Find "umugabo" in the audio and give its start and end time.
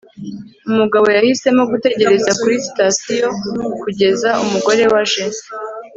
0.69-1.07